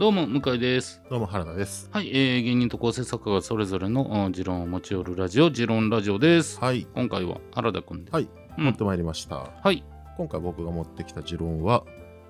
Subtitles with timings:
[0.00, 1.02] どうも向井です。
[1.10, 1.90] どうも原田です。
[1.92, 6.58] はい、えー、芸人と構成作家がそれぞれのうん持論を持ち寄るラジオ持論ラジオです。
[6.58, 8.10] はい、今回は原田くんで。
[8.10, 8.26] はい、
[8.56, 8.64] うん。
[8.64, 9.50] 持ってまいりました。
[9.62, 9.84] はい。
[10.16, 11.84] 今回僕が持ってきた持論は、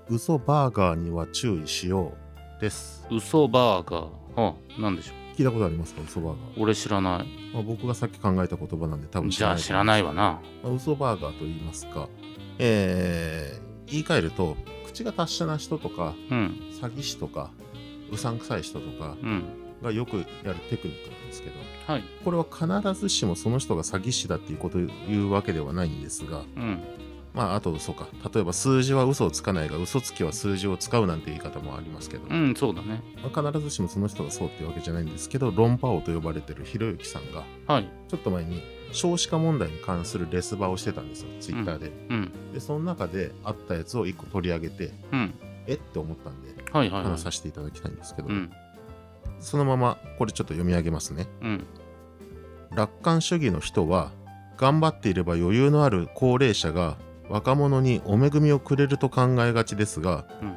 [0.08, 2.14] 嘘バーガーには注意しよ
[2.58, 3.06] うです。
[3.08, 4.40] 嘘バーガー。
[4.40, 6.02] はあなんでしょ聞いたことありますか？
[6.04, 6.60] 嘘バーガー。
[6.60, 7.52] う俺知らない。
[7.54, 9.62] まあ、僕がさっき考えた言葉なんで多分知じゃあらない。
[9.62, 10.12] 知らないわ。
[10.12, 10.40] な。
[10.64, 12.08] まあ、嘘バーガーと言いますか、
[12.58, 14.56] えー、言い換えると、
[14.88, 16.56] 口が達者な人とか、うん。
[16.72, 17.52] 詐欺師とか、
[18.12, 19.44] うさんくさい人とかうん。
[19.82, 21.56] がよくやるテクニックなんですけど、
[21.86, 22.04] はい。
[22.24, 26.80] これは必ずしもその人が詐欺師だっていうことを言うわけではないんですが、うん。
[27.32, 28.08] まあ、あとそうか。
[28.34, 33.02] 例えば数字は嘘をつかないが、嘘つきは数字を使うなんて言い方もありますけど、うんそうだね。
[33.22, 37.88] まあ、必ずしもその人がそうっていうわけじゃないんですけど、論破王と呼ばれてるひろゆきさんが、はい。
[38.08, 41.92] ちょっと前に少子化問題に関するレスバーをしてたんですよ、ツイッターで。
[42.10, 42.32] うん。
[42.52, 45.34] で、その中であったやつを一個取り上げて、うん。
[45.68, 48.50] えって思ったんで、話させていただきたいんですけど、うん。
[49.38, 51.26] そのままこれちょっと読み上げますね。
[51.42, 51.66] うん。
[52.74, 54.12] 楽観主義の人は
[54.56, 56.96] 頑張っていれば余裕のある高齢者が
[57.28, 60.54] 若者にお恵みをくれると考えがちですがうん。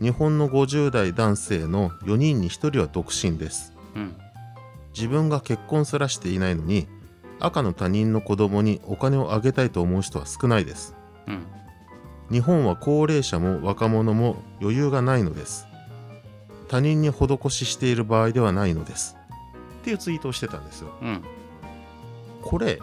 [0.00, 3.74] 日本の50代男性の4人に1人は独身です。
[3.94, 4.16] うん。
[4.94, 6.88] 自分が結婚すらしていないのに
[7.38, 10.94] 赤の他人の子供にお金をあげたいと思う人は少ないです。
[11.26, 11.46] うん
[12.30, 15.66] 日本は高齢者も若者も余裕がないのです。
[16.68, 19.16] 他人に施ししている場合ではないのです。
[19.80, 20.90] っていうツイートをしてたんですよ。
[21.02, 21.22] うん。
[22.42, 22.78] これ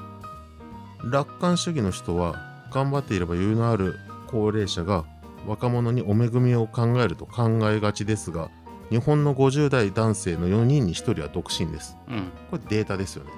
[1.03, 2.35] 楽観主義の人は
[2.71, 3.95] 頑張っていれば余裕のある
[4.27, 5.05] 高齢者が
[5.47, 8.49] 若者にお恵みを考えると考えがちですが
[8.89, 11.95] 日本の50代男性の4人に1人は独身です。
[12.09, 12.31] うん。
[12.51, 13.31] これデータですよね。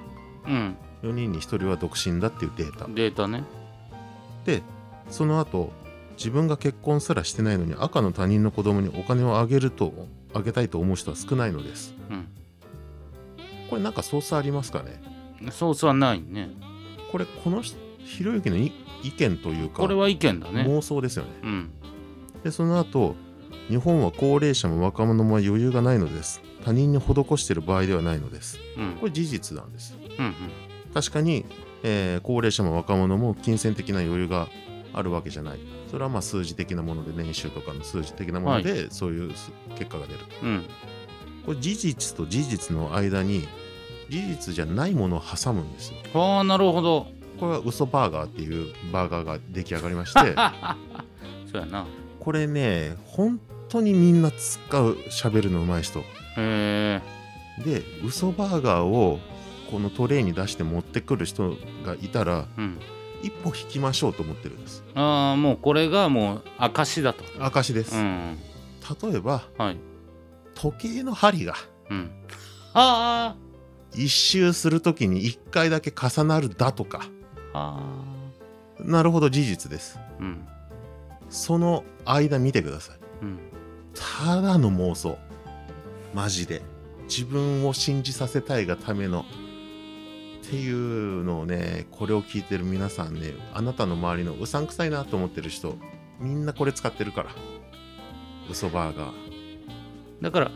[0.46, 0.76] うん。
[1.02, 2.86] 4人に1人は独身だっていうデータ。
[2.88, 3.44] データね。
[4.44, 4.62] で
[5.10, 5.72] その後
[6.20, 9.94] 自分が結婚すらしてないのに赤の他人の子供にお金をあげると
[10.34, 11.94] あげたいと思う人は少ないのです。
[12.10, 12.28] うん。
[13.70, 15.00] これなんかソースありますかね？
[15.50, 16.50] ソースはないね。
[17.10, 18.70] これこの人ひろゆきのい
[19.02, 20.66] 意見というかこれは意見だね。
[20.68, 21.30] 妄想ですよね。
[21.42, 21.70] うん。
[22.44, 23.16] でその後
[23.70, 26.42] 日本は高齢者も若者も余裕がないのです。
[26.66, 28.58] 他人に施している場合ではないのです。
[28.76, 28.96] うん。
[29.00, 29.96] これ事実なんです。
[30.18, 30.34] うん。
[30.92, 31.46] 確かに、
[31.82, 34.48] えー高齢者も若者も金銭的な余裕が
[34.92, 35.58] あるわけじゃない。
[35.90, 40.64] それはまあ数字的なもので年収とかの数字的なものでそういうす結果が出るうん。
[41.46, 43.48] これ事実と事実の間に
[44.08, 45.98] 事実じゃないものを挟むんですよ。
[46.14, 47.06] ああなるほど。
[47.38, 50.20] これは嘘バーガーっていうバーガーが出来上がりまして
[51.50, 51.86] そうやな。
[52.18, 56.00] これね本当にみんな使う喋るの上手い人。
[56.00, 56.04] へ
[56.36, 57.02] え。
[57.64, 59.20] で嘘バーガーを
[59.70, 62.78] このトレイに出して持ってくる人がいたらうん
[63.22, 64.84] 一歩引きましょうと思ってるんです。
[64.94, 67.24] ああもうこれがもう証だと。
[67.38, 68.38] 証です、うん。
[69.02, 69.76] 例えばはい。
[70.54, 71.54] 時計の針が。
[71.90, 72.10] うん。
[72.74, 73.36] あ。
[73.94, 77.08] 一周するときに一回だけ重なるだとか。
[77.52, 77.80] あ
[78.78, 78.82] あ。
[78.82, 79.98] なるほど事実です。
[79.98, 80.46] あうん。
[81.28, 82.98] その間見てください。
[83.22, 83.38] うん。
[83.94, 85.18] ただの妄想。
[86.14, 86.62] マジで。
[87.08, 89.24] 自分を信じさせたいがための
[90.50, 95.76] っていうのをねこれを聞いてる皆さんねあなたの周りのうさんくさいなと思ってる人
[96.18, 97.30] みんなこれ使ってるから。
[98.50, 99.12] 嘘バーガー。
[100.20, 100.50] だから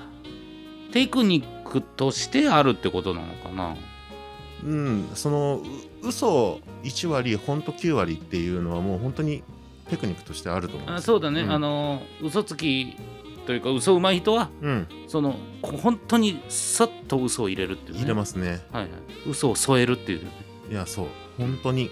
[0.91, 3.77] テクニックとしてあるってことなのかな？
[4.65, 5.63] うんその
[6.03, 9.45] う嘘1割ほんと9割っていうのはもう本当に
[9.89, 11.53] テクニックとしてあると思うあそうだね、ん。
[11.53, 12.97] あの嘘つき
[13.47, 14.89] というか嘘うまい人はうん。
[15.07, 18.61] そのこ本当にさっと嘘を入れるっていう、ね、入れますね。
[18.73, 18.91] はいはい。
[19.29, 20.31] 嘘を添えるっていうね。
[20.71, 21.07] いやそう。
[21.39, 21.91] 本当に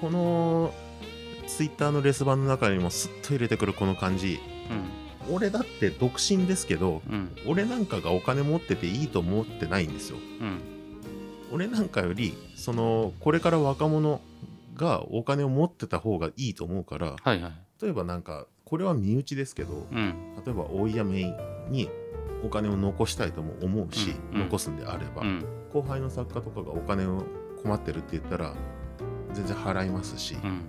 [0.00, 0.74] この
[1.46, 4.40] ツイッターのレス版の中にもスッと入れてくるこの感じ。
[5.30, 7.30] 俺だって独身ですけどうんうん。
[7.46, 10.18] 俺なんかがお金持ってていいと思ってないんですよ。
[10.40, 10.60] うん。
[11.52, 14.20] 俺なんかよりそのこれから若者
[14.74, 17.52] がお金を持ってた方がいいと思うからはいはい。
[17.80, 20.34] 例えばなんかこれは身内ですけどうん。
[20.44, 21.32] 例えば大井やめい
[21.70, 21.88] に
[22.42, 24.40] お金を残したいとも思うし、うん。
[24.40, 25.44] うん残すんであれば、うん。
[25.72, 27.22] 後輩の作家とかがお金を
[27.62, 28.52] 困ってるって言ったら
[29.32, 30.62] 全然払いますし、うん。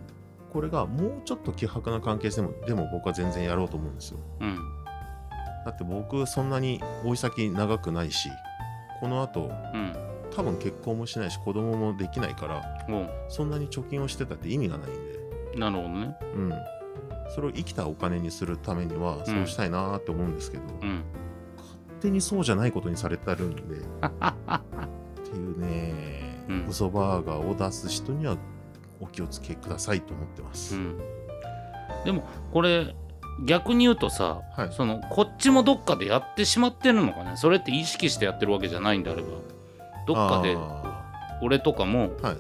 [0.54, 4.19] これがもうちょっと希薄な関係性でもでも僕は全然やろうと思うんですよ。
[4.40, 4.56] うん。
[5.66, 8.30] だって僕そんなに追い先長くないし
[9.00, 9.96] この後うん。
[10.36, 12.62] 多分結婚もしないし子供もできないから
[13.30, 15.57] そんなに貯金をしてたって意味がないんで。
[15.57, 16.16] なるほどね。
[16.36, 16.54] うん
[17.30, 21.04] それを生きたお金にするためにはそうしたいなーって思うんですけど、うん。
[21.57, 23.75] 勝手にそうじゃないことにされてるんでって
[25.31, 26.68] いうね、うん。
[26.69, 28.38] 嘘バーガーを出す人には
[29.00, 30.75] お気をつけくださいと思ってます。
[30.75, 30.98] うん。
[32.06, 32.95] でもこれ
[33.45, 34.71] 逆に言うとさ、はい。
[34.71, 37.33] そのこっちもどっかでやってしまってるのかね。
[37.36, 39.28] それって意識してやってるわけじゃないんであれば。
[40.07, 42.38] どっかであ俺とかもーはい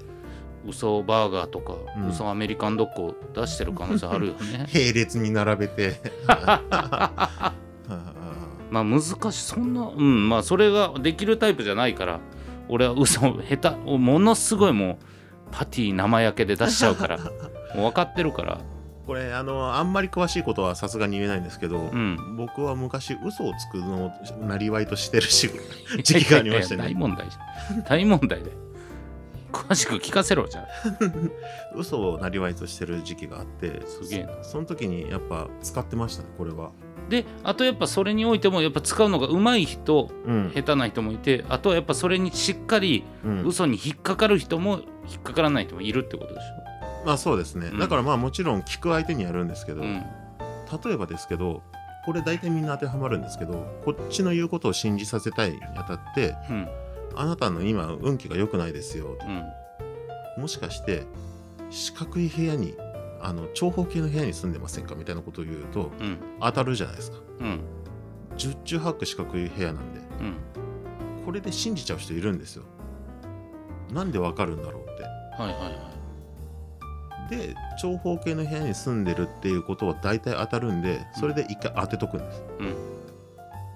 [0.67, 2.09] 嘘バーガーとか、うん。
[2.09, 4.67] 嘘アメリカンドッグを出してる可能性あるよね。
[4.73, 5.99] 並列に並べて。
[6.27, 7.53] あ
[8.71, 9.31] まあ難しい。
[9.31, 10.29] そんなうん。
[10.29, 12.19] まあそれができるタイプじゃないから
[12.67, 14.97] 俺は嘘下手ものすごいもう
[15.51, 17.17] パティ生焼けで出しちゃうから
[17.75, 18.59] もう分かってるから。
[19.05, 22.35] これあのあんまり詳しいことはさすがに言えないんですけど、うん。
[22.37, 24.11] 僕は昔嘘をつくのを
[24.47, 25.47] なりわいとしてるし
[26.03, 26.85] 時期がありましたね。
[26.85, 27.83] 大問題じゃん。
[27.83, 28.64] 大問題で
[29.55, 30.65] 詳しく聞かせろじゃあ。
[31.75, 34.43] 嘘をなりわいとしてる時期があってすげえな。
[34.43, 36.71] そその時にやっぱ使ってましたねこれは。
[37.09, 40.51] であとやっぱそれにおいてもやっぱ使うのが上手い人うん。
[40.53, 43.45] 下手な人もいてあとはやっぱそれにしっかりうん。
[43.45, 46.43] 嘘に引っかかる人も引っかからない人もいるってことでし
[47.05, 47.79] まあそうですね、うん。
[47.79, 50.03] だからまあもちろん聞く相手にやるんですけど、ょ、うん、
[50.83, 51.61] 例えばですけど
[52.05, 56.67] これ大体みんな当てはまるんですけどこっちの言うことを信じさせたいにあたってうん
[57.15, 59.15] あなたの今運気が良くないですよ。
[59.19, 59.43] とうん
[60.41, 61.03] もしかして
[61.69, 62.75] 四角い部屋に
[63.21, 66.17] あの長方形の部屋に住んでませんかみたいなことを言うとうん。
[66.41, 67.17] 当たるじゃないですか。
[67.39, 67.59] うん
[68.37, 69.99] 十中八九四角い部屋なんで。
[70.21, 70.35] うん
[71.25, 72.63] これで信じちゃう人いるんですよ。
[73.91, 75.03] なんでわかるんだろうって。
[75.03, 75.09] は
[75.39, 75.91] いはいは
[77.27, 77.29] い。
[77.29, 82.75] で長方形の部屋に住んでるっていうことは大体当たるんでそれで一回当てとくんです、うん。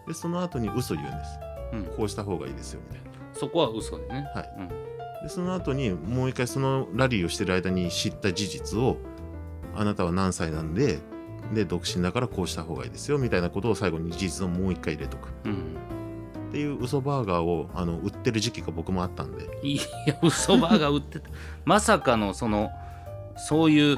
[0.07, 1.39] でその後に嘘言うんです。
[1.73, 1.83] うん。
[1.97, 3.08] こうした方がいいですよみたいな
[3.39, 4.27] そこは嘘でね。
[4.35, 4.49] はい。
[4.57, 4.67] うん。
[5.23, 8.97] でその後にもう一回そのラリーをしてる間に知った事実を
[9.75, 10.99] あなたは何歳なんで
[11.53, 15.29] で独身だからこうした方がいいですよみたいなことを最後に事実をもう一回入れとく。
[15.45, 15.77] うん。
[16.49, 19.47] っていう嘘バーガーをあの売ってる時期が僕もあったんで。
[19.63, 19.83] いや
[20.21, 21.29] 嘘バーガー売ってた。
[21.65, 22.69] まさかのその
[23.37, 23.97] そういう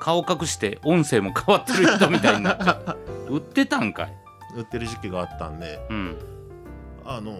[0.00, 2.96] 顔隠して音声も変わってる人みたいになっちゃ
[3.28, 3.34] う。
[3.36, 4.16] 売ってたんかい。
[4.56, 5.80] 売ってる時期があったんで。
[5.90, 6.16] うん。
[7.04, 7.36] あの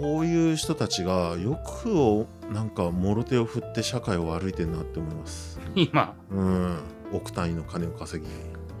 [0.00, 5.60] こういう人たちがよくをなんかもろ手を振って社会を歩いてるなって思います。
[5.74, 6.14] 今。
[6.30, 6.78] うん。
[7.12, 8.30] 億単位の金を稼ぎ。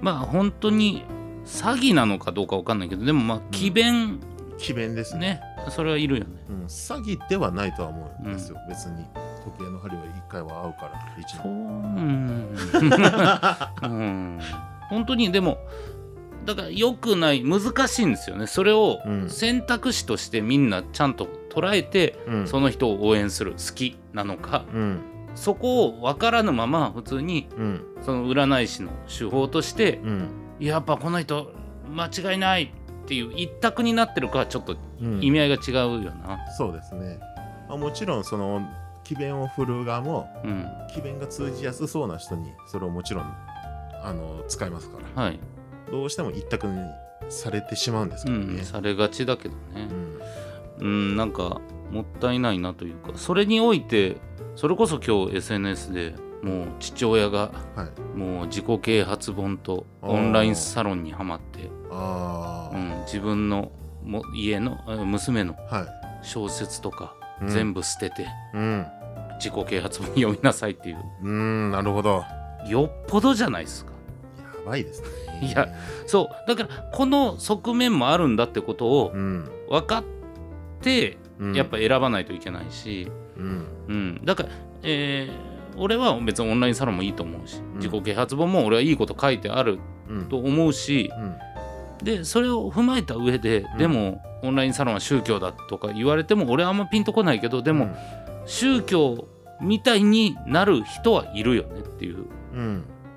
[0.00, 1.04] まあ本当に
[1.44, 4.20] 詐欺なのかどうかわかんないけどでもまあ詭弁。
[4.58, 5.40] 詭弁ですね。
[5.64, 6.30] ね、それはいるよね。
[6.48, 9.04] うん、詐欺ではないとは思うんですよ、別に。
[9.44, 11.46] 時計の針は1回は合うから一そう。
[11.46, 11.52] 年
[13.82, 13.90] うん。
[14.00, 14.40] うん。
[14.88, 15.58] 本当にでも
[16.44, 18.46] だから良くない難しいんですよね。
[18.46, 19.30] それをうん。
[19.30, 22.46] 選択肢としてみんなちゃんと捉えて、うん。
[22.48, 24.64] その人を応援する好きなのか。
[24.72, 25.00] うん。
[25.34, 27.84] そこを分からぬまま普通にうん。
[28.02, 30.28] その占い師の手法としてうん。
[30.58, 31.52] やっぱこの人
[31.88, 32.68] 間違いないっ
[33.06, 35.22] ていう一択になってるかはちょっとうん。
[35.22, 36.38] 意味合いが違うよな。
[36.56, 37.18] そうですね、
[37.68, 38.60] まあ、もちろんその
[39.04, 43.24] 詭弁を振る側もうん、詭弁が通じやすそうな人にそれをもちろん
[44.04, 45.22] あの使いますから。
[45.22, 45.40] はい、
[45.92, 46.78] どうしても一択に
[47.28, 49.88] されてしまうんですうん、けどね、されがちだけどね。
[50.80, 50.84] う。
[50.84, 50.86] ん。
[50.86, 51.60] うん、なんか
[51.90, 54.16] もったいないなというかそれにおいて
[54.56, 58.18] それこそ今日 SNS でもう父親がはい。
[58.18, 63.70] もう自己啓発本とオンラインサロンにはまって、ああ、うん、自分の
[64.02, 65.86] も家のあ娘のは
[66.22, 67.48] い、小説とかうん。
[67.48, 68.86] 全部捨ててうん。
[69.38, 71.04] 自己啓発本読みなさいっていう。
[71.22, 72.24] うんなるほど。
[72.66, 73.91] よっぽどじゃないですか。
[74.64, 75.08] やばいですね。
[75.42, 75.68] いや
[76.06, 76.48] そう。
[76.48, 80.04] だからこの側面もあるんだってことをうん、分かっ
[80.80, 83.66] てうん、やっぱ選ばないといけないし、うん。
[83.88, 84.48] うん、だから、
[84.82, 87.76] えー俺は別にオンラインサロンもいいと思うし、ん。
[87.76, 90.24] 自己啓発本も俺はいいこと書いてあるうん。
[90.28, 91.10] と思うし、
[92.00, 92.04] うん。
[92.04, 93.78] でそれを踏まえた上で、うん。
[93.78, 97.88] でもオンラインサロンは宗教だとか言われても俺はあんまピンとこないけどでも、
[98.44, 99.28] 宗教
[99.62, 102.26] みたいになる人はいるよねっていう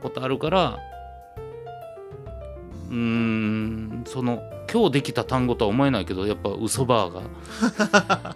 [0.01, 0.79] ことあるから
[2.89, 8.33] うーんその今日できた単語とは思えないけどやっぱ嘘バーガー。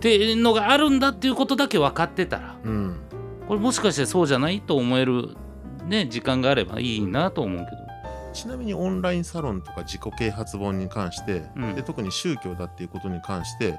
[0.00, 2.96] ていうのがあるんだっていうことだけ分かってたらうん。
[3.48, 5.36] これもしかしてそうじゃないと思える
[5.86, 7.84] ね時間があればいいなと思うけど。
[8.32, 11.74] ちなみにオンラインサロンとか自己啓発本に関して、うん。
[11.74, 13.78] で特に宗教だっていうことに関して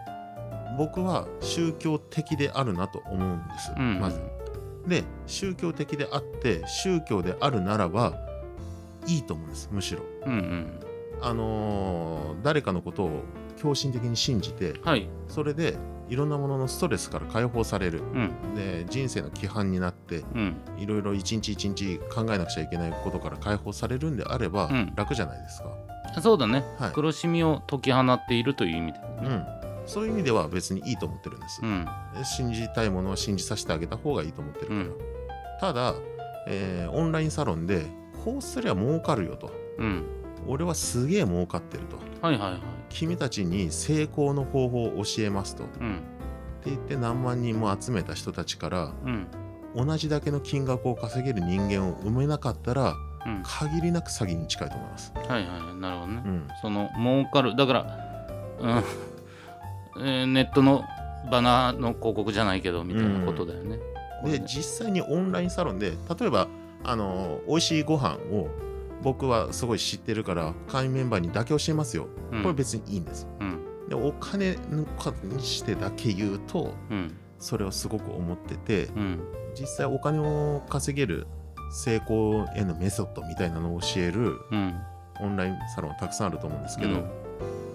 [0.78, 4.00] 僕は宗教的であるなと思うんです、うん。
[4.00, 4.22] まず。
[4.88, 8.14] で宗教的であって宗教であるならば
[9.08, 10.02] いいと思うんですむしろ。
[10.26, 10.80] うんうん。
[11.22, 13.24] あのー誰かのことを
[13.58, 15.10] 狂信的に信じてはい。
[15.28, 15.78] それで
[16.10, 18.00] いろんなもののストレスから解放される。
[18.00, 18.56] うん。
[18.56, 20.58] で人生の規範になってうん。
[20.78, 24.94] いろいろ一日一日考えなくちゃいけないことから解放されるんであればうん。
[24.96, 25.70] 楽じゃないですか。
[26.22, 26.92] そうだね、はい。
[26.92, 29.46] 苦しみを解き放っているという意味で、うん、
[29.86, 31.62] そういう意味では別にいいと思ってるんです。
[31.62, 31.66] う。
[31.66, 31.88] ん。
[32.24, 34.80] 信じたいものは信じさせてあげた方がいいと思ってるから。
[34.80, 34.92] うん。
[35.60, 35.96] ただ
[36.48, 37.86] えーオンラインサロンで
[38.26, 39.52] こうすりゃ儲かるよと。
[39.78, 40.04] うん。
[40.48, 41.98] 俺はすげえ儲かってると。
[42.26, 42.62] はいはいはい。
[42.90, 45.64] 君たちに成功の方法を教えますと。
[45.66, 46.02] ってうん
[46.66, 49.28] 言って何万人も集めた人たちからうん。
[49.76, 53.44] 同じだけの金額を稼げる人間を埋めなかったらうん。
[53.44, 55.14] 限りなく詐欺に近いと思います。
[55.16, 57.56] はいはいなるほどね、うん、その儲かる。
[57.56, 57.82] だから、
[58.60, 60.04] うん。
[60.04, 60.84] えーネットの
[61.32, 63.78] バナーの広告じゃないけどみたいなことだよね。
[64.22, 64.46] これでね。
[64.48, 66.48] 実際にオンラインサロンで例えば
[66.86, 68.48] あの美味しいご飯を
[69.02, 72.08] 僕はすごい知ってるから会員メンバーにだけ教えますよ。
[72.32, 72.44] うん。
[72.44, 73.28] これ別にいいんです。
[73.40, 73.60] うん。
[73.90, 74.56] でお金
[75.24, 77.16] にしてだけ言うとうん。
[77.38, 79.20] それをすごく思っててうん。
[79.60, 81.28] 実際お金を稼げる
[81.72, 84.76] 成功へのメソッドみたいなのを教えるうん。
[85.22, 87.06] オンラインサロンたくさんあると思うんですけど、うん。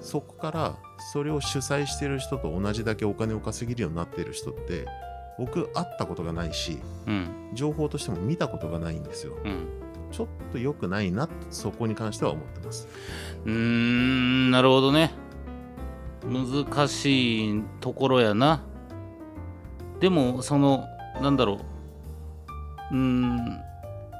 [0.00, 0.76] そこから
[1.12, 4.86] それを主催してる人と同じだけお金を稼げるようになってる人って
[5.40, 7.50] 僕会ったことがないしうん。
[7.54, 9.38] 情報としても見たことがないんですよ。
[9.42, 9.66] うん。
[10.12, 12.86] ちょっと良くないなそこに関しては思ってます。
[13.46, 15.12] うーんなるほどね。
[16.24, 18.60] 難しいところやな。
[19.98, 20.84] でもその
[21.22, 21.60] なんだろ
[22.90, 22.94] う。
[22.94, 23.60] うーん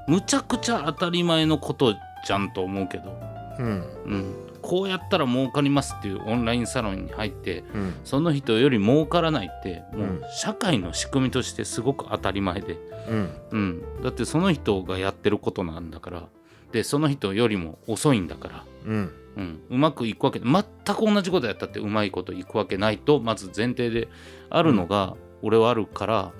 [0.08, 1.94] むちゃくちゃ当たり前のこと
[2.26, 3.14] じゃんと思うけど、
[3.58, 3.66] うん。
[4.06, 7.95] うん、こうやったら儲かりますっていうオンラインサロンに入ってうん。
[8.05, 10.23] その人より儲からないってもううん。
[10.35, 13.31] 社会の仕組みとしてすごく当たり前で、うん。
[13.50, 16.29] うん、だってその人がやってることなんだから。
[16.73, 18.64] でその人よりも遅いんだから。
[18.87, 19.12] うん。
[19.37, 24.09] うん、うまくいくわけ全く同じことやったってうまいこといくわけないとまず前提で
[24.50, 26.33] あるのが俺はあるから、は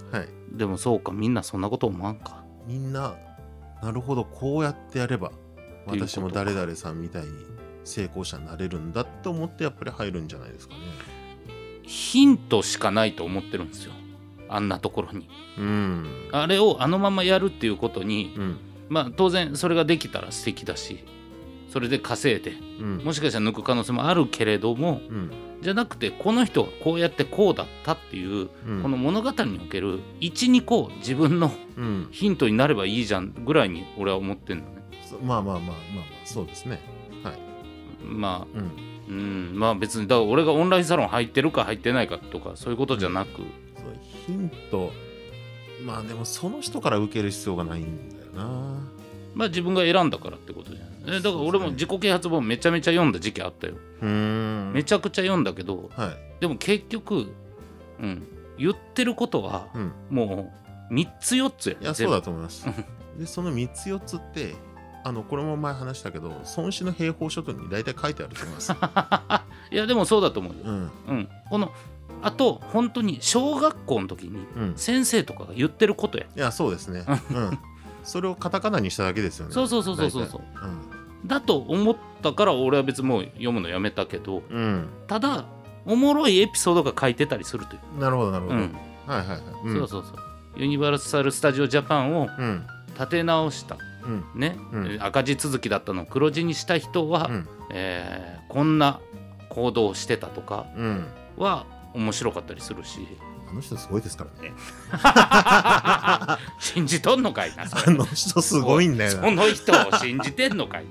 [0.53, 0.57] い。
[0.57, 2.45] でもそうかみんなそんなこと思わんか。
[2.67, 3.15] みんな
[3.83, 5.33] なるほどこうやってやれば
[5.87, 7.29] 私も誰々さんみたいに
[7.85, 10.81] 成功者になれるんだって思ってやっぱり入るんじゃないですかね。
[11.83, 13.93] ヒントしかないと思ってるんですよ。
[14.49, 15.29] あんなところに。
[15.59, 16.29] うん。
[16.33, 18.59] あれをあのままやるっていうことにうん。
[18.89, 21.05] まあ当然それができたら素敵だし
[21.69, 22.99] それで稼いでうん。
[22.99, 25.31] もしかしたら抜く可能性もあるけれどもうん。
[25.63, 28.83] じゃなくてこの人がこうやってこうだったっていう、うん。
[28.83, 32.09] この物語における12個自分のうん。
[32.11, 34.83] ヒントになればいいじゃんぐらいに俺は思ってんのね。
[35.09, 36.73] そまあまあまあまあまあそうですね。
[36.73, 37.00] はい
[38.05, 38.91] まあ、うん。
[39.09, 43.45] うん、まあ別に、だから俺がオンラインサロン入ってるか入ってないかとかそういうことじゃなく、そう
[44.27, 44.93] ヒント。
[45.85, 48.79] まあでもその人から受ける必要がないんだよな。
[49.35, 51.19] まあ自分が選んだからってことじゃない。
[51.19, 53.75] えだから俺も自己啓発本めちゃめちゃ読んだ時期あったよ。
[54.01, 54.73] うーん。
[54.73, 56.41] めちゃくちゃ読んだけど、はい。
[56.41, 57.33] でも結局、
[58.01, 58.27] うん、
[58.59, 59.93] 言ってることはうん。
[60.11, 60.53] も
[60.91, 61.77] う3つ4つや。
[61.81, 62.67] いやそうだと思います。
[63.19, 64.55] でその3つ4つって
[65.03, 68.73] あのこれも前話したけど孫子の兵法書とに大体書いてあると思います。
[69.73, 70.59] いやでもそうだと思うよ。
[70.65, 70.91] うん。
[71.09, 71.29] うん。
[71.49, 71.73] この
[72.23, 74.73] あと本当に小学校の時にうん。
[74.77, 76.27] 先生とかが言ってることや。
[76.37, 77.05] いやそうですね。
[77.09, 77.59] うん。
[78.03, 79.53] それをカタカナにしただけですよね。
[79.53, 80.41] そうそうそうそうそうそう。
[81.27, 85.45] 大だと思ったから俺は別にもう読むのやめたけど体うん、ただ
[85.85, 88.77] おもろいエピソードが書いてたりするという、うん、なるほどなるほど、うん。
[89.07, 90.17] はいはいはい、うん、そうそうそう。
[90.57, 92.67] ユニバーサル・スタジオ・ジャパンをうん。
[92.95, 93.77] 立て直した。
[93.77, 93.90] うん
[94.35, 94.99] ね、うん。
[95.01, 97.49] 赤字続きだったのを黒字にした人は、うん。
[97.73, 98.99] えーこんな
[99.49, 101.07] 行動をしてたとかうん。
[101.37, 103.07] は面白かったりするし。
[103.49, 104.53] あの人すごいですからね。
[106.59, 110.85] 信じとんのかいなあの人すごいんだよそなの人を信じてんのかい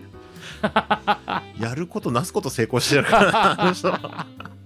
[0.62, 1.44] な。
[1.58, 3.74] やることなすこと成功してるから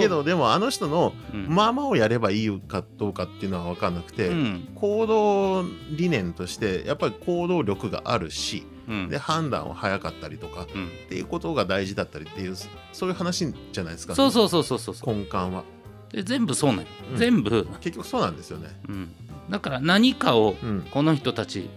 [0.00, 1.46] けどでもあの人のうん。
[1.48, 4.68] まあまあをやればいいかどうかっていうのは分かんなくて、うん。
[4.74, 5.64] 行動
[5.96, 9.08] 理念としてやっぱり行動力があるしうん。
[9.08, 10.86] で判断は早かったりとかうん。
[10.86, 12.56] っていうことが大事だったりっていう
[12.92, 14.14] そういう話じゃないですか。
[14.14, 15.64] そうそうそうそうそう根幹は。
[16.12, 17.16] で全部そうなんよ、うん。
[17.16, 18.68] 全部、結局そうなんですよね。
[18.88, 19.12] うん、
[19.50, 20.86] だから何かをうん。
[20.90, 21.68] この人たち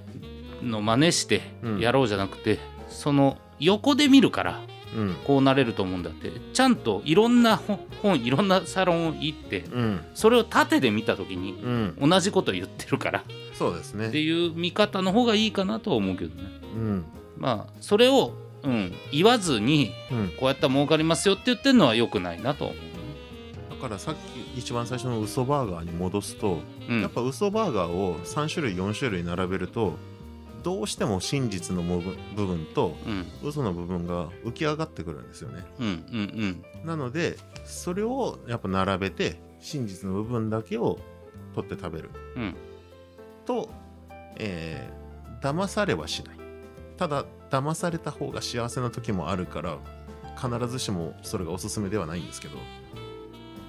[0.62, 1.80] の真似してうん。
[1.80, 4.77] やろうじゃなくて、その横で見るからうん
[5.26, 6.32] こうなれると思うんだって。
[6.54, 10.06] ちゃんといろんな本本いろんなサロン行ってうん。
[10.14, 12.10] それを縦で見た時にうん。
[12.10, 13.24] 同じこと言ってるから。
[13.54, 14.10] そうですね。
[14.10, 16.50] っていう見方の方がいいかなとは思うけどね。
[16.76, 17.06] うん。
[17.38, 20.28] まあそれを、うん、言わずにうん。
[20.40, 22.78] こうやったら儲かりますよって言ってるのは良くないなと思う
[23.70, 27.02] だからさっき一番最初の嘘バーガーに戻すと、うん。
[27.02, 29.94] やっぱ嘘バーガーを3種類4種類並べると
[30.68, 32.02] どうしても真実の部
[32.46, 33.26] 分とうん。
[33.42, 35.64] 嘘の部分が浮き上がってくるんですよね。
[35.80, 41.00] うんうんなのでそれをやっぱ並べて真実の部分だけを
[41.56, 42.10] 取って食べる。
[42.36, 42.56] うんうん。
[43.46, 43.70] と、
[44.36, 44.98] えー
[45.40, 46.38] 騙されはしない。
[46.98, 49.78] ただ騙された方が幸せな時もあるから
[50.36, 52.58] 必ずしもそれがおすすめではないんですけど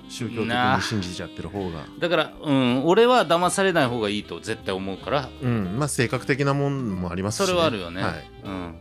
[0.09, 1.85] 宗教的に信じちゃってる方が。
[1.99, 5.29] だから、うん、俺は騙されない方がいいと絶対思うから。
[5.43, 8.75] うんまあ性格的なもんもありますし、それはあるよね、はい、うん。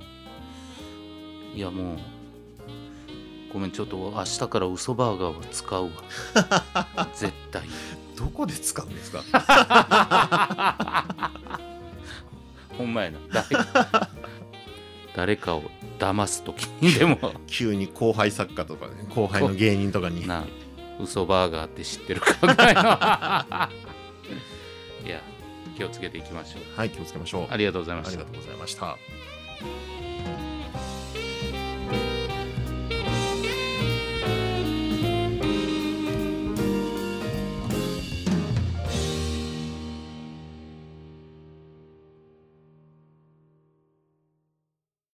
[1.56, 1.98] いやもう
[3.52, 5.90] ごめんちょっと明日から嘘バーガーは使うわ。
[7.16, 7.64] 絶対。
[8.16, 9.24] どこで使うんですか？
[12.78, 13.18] ほんまやな。
[13.34, 14.10] 誰か
[15.16, 15.64] 誰かを
[16.00, 17.18] 騙す時にでも。
[17.48, 20.28] 急に後輩作家とかね後輩の芸人とかに。
[20.28, 20.44] な
[21.00, 22.82] 嘘バーガーって知ってるかぐらいの。
[25.06, 25.22] いや
[25.78, 26.62] 気をつけていきましょう。
[26.78, 27.48] はい気をつけましょう。
[27.50, 28.14] ありがとうございました。
[28.14, 28.98] ありがとうございました